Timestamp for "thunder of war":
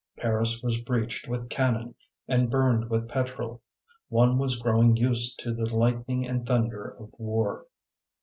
6.43-7.67